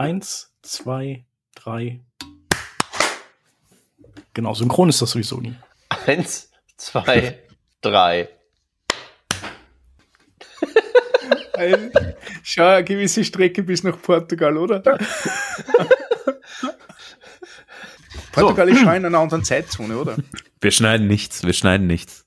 [0.00, 2.00] Eins, zwei, drei.
[4.32, 5.54] Genau, synchron ist das sowieso nie.
[6.06, 7.38] Eins, zwei,
[7.82, 8.30] drei.
[11.52, 11.92] Ein,
[12.42, 14.80] schau, eine gewisse Strecke bis nach Portugal, oder?
[18.32, 20.16] Portugal ist schon in einer anderen Zeitzone, oder?
[20.62, 22.24] Wir schneiden nichts, wir schneiden nichts.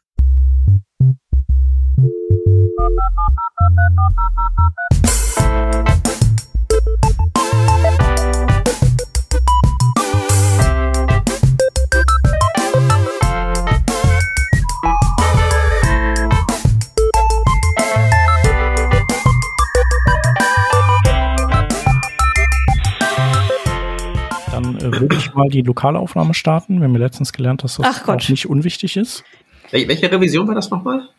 [25.35, 26.79] Mal die Lokalaufnahme starten.
[26.79, 28.23] Wir haben ja letztens gelernt, dass das Ach Gott.
[28.23, 29.23] auch nicht unwichtig ist.
[29.71, 31.09] Wel- Welche Revision war das nochmal?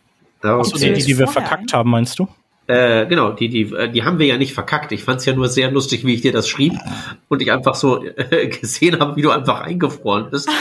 [0.42, 2.28] Achso, die, die, die wir verkackt haben, meinst du?
[2.66, 4.90] Äh, genau, die, die, äh, die haben wir ja nicht verkackt.
[4.92, 6.74] Ich fand es ja nur sehr lustig, wie ich dir das schrieb
[7.28, 10.48] und ich einfach so äh, gesehen habe, wie du einfach eingefroren bist.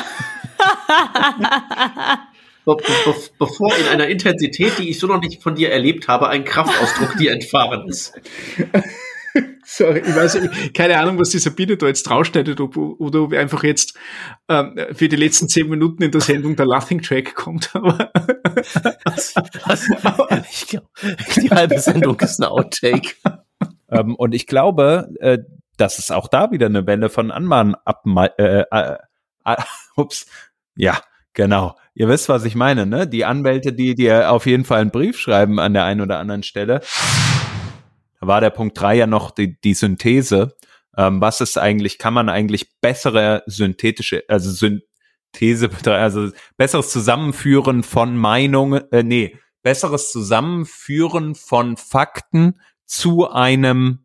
[2.65, 6.29] Be be bevor in einer Intensität, die ich so noch nicht von dir erlebt habe,
[6.29, 8.13] ein Kraftausdruck dir entfahren ist.
[9.75, 13.33] Sorry, ich weiß nicht, keine Ahnung, was die Sabine da jetzt draufschneidet, ob, oder ob
[13.33, 13.97] einfach jetzt
[14.47, 17.71] ähm, für die letzten zehn Minuten in der Sendung der Laughing Track kommt.
[17.75, 18.11] Aber
[20.51, 20.87] Ich glaub,
[21.37, 23.15] die halbe Sendung ist ein Outtake.
[23.89, 25.39] Ähm, und ich glaube, äh,
[25.77, 28.03] dass es auch da wieder eine Welle von Anmahn ab,
[28.37, 28.97] äh, äh,
[29.43, 29.55] äh,
[29.95, 30.27] ups,
[30.75, 31.01] ja,
[31.33, 31.75] genau.
[31.95, 33.07] Ihr wisst, was ich meine, ne?
[33.07, 36.43] Die Anwälte, die dir auf jeden Fall einen Brief schreiben an der einen oder anderen
[36.43, 36.81] Stelle.
[38.27, 40.55] War der Punkt drei ja noch die, die Synthese.
[40.95, 48.15] Ähm, was ist eigentlich, kann man eigentlich bessere synthetische, also Synthese, also besseres Zusammenführen von
[48.15, 53.99] Meinungen, äh, nee, besseres Zusammenführen von Fakten zu einem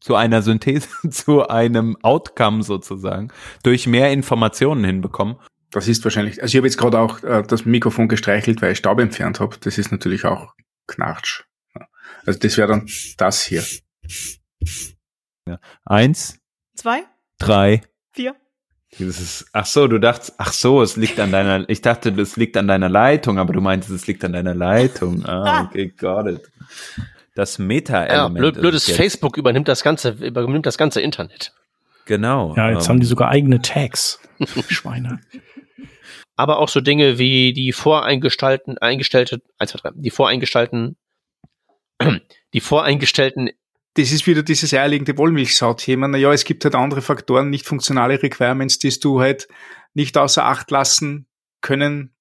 [0.00, 3.28] zu einer Synthese, zu einem Outcome sozusagen,
[3.62, 5.36] durch mehr Informationen hinbekommen.
[5.70, 8.78] das ist wahrscheinlich, also ich habe jetzt gerade auch äh, das Mikrofon gestreichelt, weil ich
[8.78, 9.56] Staub entfernt habe.
[9.60, 10.54] Das ist natürlich auch
[10.88, 11.44] Knatsch.
[12.12, 12.22] Ja.
[12.26, 13.62] Also das wäre dann das hier.
[15.84, 16.38] Eins,
[16.76, 17.02] Zwei,
[17.38, 17.82] drei.
[18.12, 18.34] vier.
[18.98, 22.36] Das ist, ach so, du dachtest, ach so, es liegt an deiner, ich dachte, es
[22.36, 25.24] liegt an deiner Leitung, aber du meintest, es liegt an deiner Leitung.
[25.24, 26.42] Ah, okay, got it.
[27.34, 28.34] Das Ja, Meta-Element.
[28.38, 31.54] blöd, ist blödes Facebook übernimmt das ganze, übernimmt das ganze Internet.
[32.04, 32.54] Genau.
[32.56, 34.20] Ja, jetzt ähm, haben die sogar eigene Tags.
[34.68, 35.20] Schweine.
[36.36, 40.96] Aber auch so Dinge wie die voreingestellten, eingestellte, eins, zwei, drei, die voreingestellten,
[42.52, 43.50] die voreingestellten
[43.94, 46.08] Das ist wieder dieses eierlegende Wollmilchsau-Thema.
[46.08, 49.48] Naja, es gibt halt andere Faktoren, nicht funktionale Requirements, die du halt
[49.94, 51.26] nicht außer Acht lassen
[51.60, 52.14] können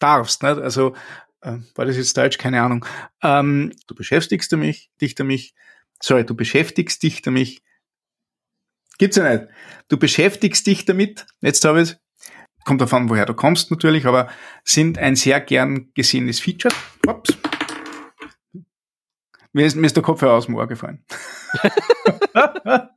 [0.00, 0.42] darfst.
[0.42, 0.58] Nicht?
[0.58, 0.94] Also,
[1.42, 2.38] äh, war das jetzt Deutsch?
[2.38, 2.84] Keine Ahnung.
[3.22, 5.52] Ähm, du beschäftigst dich, dich damit,
[6.02, 7.62] sorry, du beschäftigst dich damit,
[8.98, 9.48] gibt's ja nicht.
[9.88, 11.96] Du beschäftigst dich damit, jetzt habe ich
[12.66, 14.28] kommt davon, woher du kommst natürlich, aber
[14.64, 16.74] sind ein sehr gern gesehenes Feature.
[17.06, 17.38] Ups.
[19.56, 21.02] Mir ist, mir ist der Kopfhörer aus dem Ohr gefallen.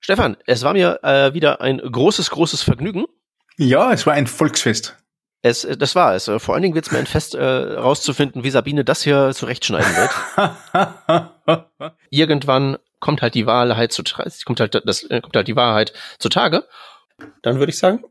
[0.00, 3.06] Stefan, es war mir äh, wieder ein großes, großes Vergnügen.
[3.56, 4.98] Ja, es war ein Volksfest.
[5.40, 6.28] Es, äh, das war es.
[6.28, 9.32] Äh, Vor allen Dingen wird es mir ein Fest äh, rauszufinden, wie Sabine das hier
[9.32, 10.10] zurechtschneiden wird.
[12.10, 14.02] Irgendwann kommt halt die Wahrheit zu
[14.44, 16.68] kommt halt das äh, kommt halt die Wahrheit zutage.
[17.40, 18.04] Dann würde ich sagen,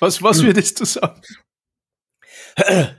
[0.00, 1.22] was, was würdest du sagen?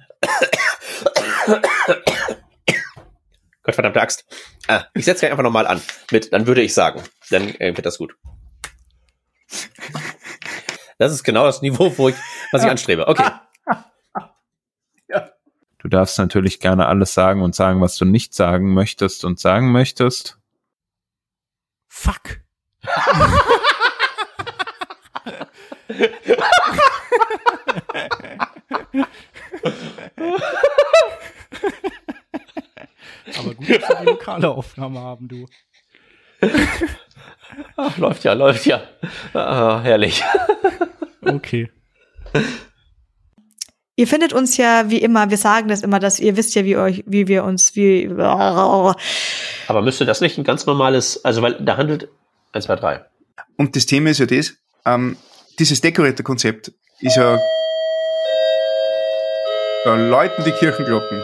[3.63, 4.25] Gottverdammte Axt.
[4.67, 5.81] Ah, ich setze einfach nochmal an.
[6.11, 7.01] Mit, dann würde ich sagen.
[7.29, 8.15] Dann äh, wird das gut.
[10.97, 12.15] Das ist genau das Niveau, wo ich,
[12.51, 13.07] was ich anstrebe.
[13.07, 13.29] Okay.
[15.79, 19.73] Du darfst natürlich gerne alles sagen und sagen, was du nicht sagen möchtest und sagen
[19.73, 20.37] möchtest.
[21.89, 22.39] Fuck.
[33.39, 35.45] Aber gut, dass wir die lokale Aufnahme haben, du.
[37.77, 38.81] Ach, läuft ja, läuft ja.
[39.33, 40.23] Ah, herrlich.
[41.21, 41.71] Okay.
[43.95, 46.77] Ihr findet uns ja wie immer, wir sagen das immer, dass ihr wisst ja, wie
[46.77, 48.09] euch, wie wir uns, wie.
[48.17, 48.95] Aber
[49.81, 52.09] müsste das nicht ein ganz normales, also weil da handelt
[52.53, 53.05] 1, 2, 3.
[53.57, 54.55] Und das Thema ist ja das,
[54.85, 55.15] ähm,
[55.59, 56.71] dieses Decorator-Konzept
[57.01, 57.39] ist ja,
[59.85, 61.21] da läuten die Kirchenglocken.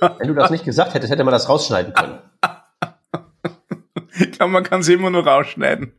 [0.00, 2.18] Wenn du das nicht gesagt hättest, hätte man das rausschneiden können.
[4.20, 5.92] Ich glaube, man kann es immer nur rausschneiden.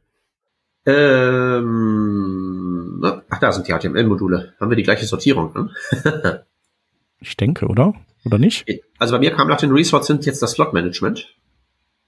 [0.86, 1.82] Ähm,
[3.30, 4.56] ach, da sind die HTML-Module.
[4.60, 5.54] Haben wir die gleiche Sortierung?
[5.54, 5.70] Ne?
[7.22, 7.96] Ich denke, oder?
[8.26, 8.66] oder nicht?
[8.98, 11.36] Also bei mir kam nach den Resorts sind jetzt das Slot-Management.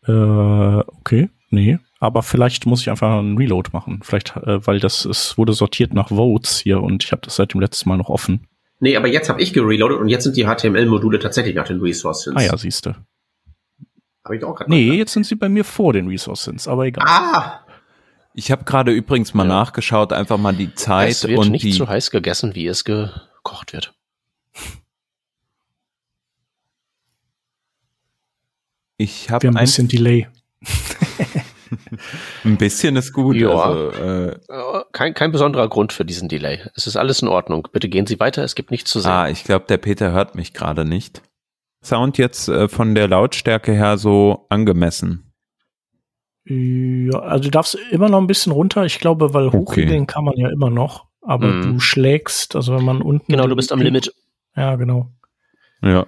[0.07, 1.79] Äh, okay, nee.
[1.99, 3.99] Aber vielleicht muss ich einfach einen Reload machen.
[4.03, 7.53] Vielleicht, äh, weil das ist, wurde sortiert nach Votes hier und ich habe das seit
[7.53, 8.47] dem letzten Mal noch offen.
[8.83, 12.33] Nee, aber jetzt habe ich gereloadet und jetzt sind die HTML-Module tatsächlich nach den Resources.
[12.35, 12.95] Ah ja, siehste.
[14.25, 17.05] Habe ich auch gerade Nee, jetzt sind sie bei mir vor den Resources, aber egal.
[17.07, 17.59] Ah!
[18.33, 19.49] Ich habe gerade übrigens mal Ja.
[19.59, 21.71] nachgeschaut, einfach mal die Zeit Es wird und nicht die.
[21.73, 23.93] so heiß gegessen, wie es gekocht wird.
[28.97, 30.27] ich Wir habe haben ein ein, bisschen Delay.
[32.43, 33.35] ein bisschen ist gut.
[33.35, 33.49] Ja.
[33.49, 34.35] Also, äh,
[34.91, 36.59] Kein, kein besonderer Grund für diesen Delay.
[36.75, 37.67] Es ist alles in Ordnung.
[37.71, 39.11] Bitte gehen Sie weiter, es gibt nichts zu sehen.
[39.11, 41.21] ah, ich glaube, der Peter hört mich gerade nicht.
[41.83, 45.31] Sound jetzt äh, von der Lautstärke her so angemessen.
[46.45, 48.83] Ja, also du darfst immer noch ein bisschen runter.
[48.85, 49.57] Ich glaube, weil Okay.
[49.57, 51.05] hochregeln kann man ja immer noch.
[51.21, 51.61] Aber Mhm.
[51.61, 53.31] du schlägst, also wenn man unten.
[53.31, 54.11] genau, du bist am Limit.
[54.55, 55.11] Ja, genau.
[55.81, 56.05] Ja.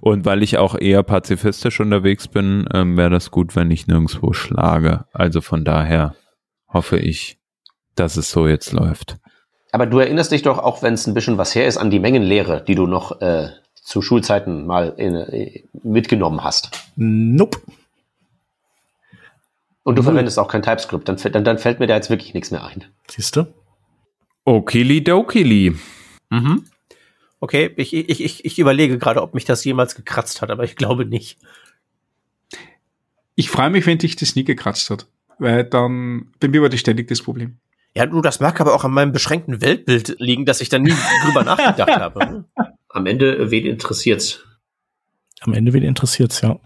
[0.00, 4.32] Und weil ich auch eher pazifistisch unterwegs bin, ähm, wäre das gut, wenn ich nirgendwo
[4.32, 5.06] schlage.
[5.12, 6.14] Also von daher
[6.68, 7.38] hoffe ich,
[7.96, 9.16] dass es so jetzt läuft.
[9.72, 11.98] Aber du erinnerst dich doch, auch wenn es ein bisschen was her ist, an die
[11.98, 16.70] Mengenlehre, die du noch äh, zu Schulzeiten mal in, äh, mitgenommen hast.
[16.96, 17.58] Nope.
[19.82, 20.06] Und du Mhm.
[20.06, 21.08] verwendest auch kein TypeScript.
[21.08, 22.84] Dann, fällt- dann, dann fällt mir da jetzt wirklich nichts mehr ein.
[23.10, 23.46] Siehst du?
[24.44, 25.74] Okili-dokili.
[26.30, 26.64] Mhm.
[27.44, 30.76] Okay, ich, ich, ich, ich überlege gerade, ob mich das jemals gekratzt hat, aber ich
[30.76, 31.36] glaube nicht.
[33.34, 35.06] Ich freue mich, wenn dich das nie gekratzt hat.
[35.38, 37.58] Weil dann, bei mir war das ständig das Problem.
[37.94, 40.94] Ja, du, das mag aber auch an meinem beschränkten Weltbild liegen, dass ich da nie
[41.26, 42.46] drüber nachgedacht habe.
[42.88, 44.42] Am Ende, äh, wen interessiert's?
[45.40, 46.58] Am Ende wen interessiert's, ja.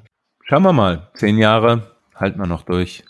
[0.45, 1.11] Schauen wir mal.
[1.15, 3.03] Zehn Jahre, halten wir noch durch.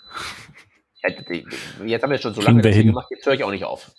[1.84, 3.90] Jetzt haben wir schon so Kriegen lange wir gemacht, jetzt höre ich auch nicht auf.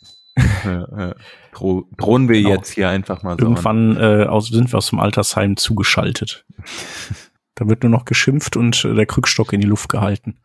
[0.65, 1.15] Ja.
[1.53, 2.50] Dro drohen wir Genau.
[2.56, 3.45] jetzt hier einfach mal so.
[3.45, 3.51] an.
[3.51, 6.45] Irgendwann äh, aus, sind wir aus dem Altersheim zugeschaltet.
[7.56, 10.39] da wird nur noch geschimpft und äh, der Krückstock in die Luft gehalten.